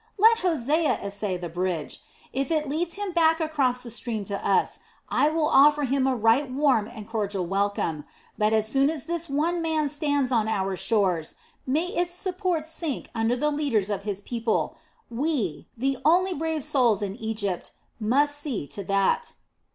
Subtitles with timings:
[0.17, 2.01] Let Hosea essay the bridge!
[2.33, 6.15] If it leads him back across the stream to us, I will offer him a
[6.15, 10.75] right warm and cordial welcome; but as soon as this one man stands on our
[10.75, 11.35] shores,
[11.67, 14.75] may its supports sink under the leaders of his people;
[15.11, 19.33] we, the only brave souls in Egypt, must see to that."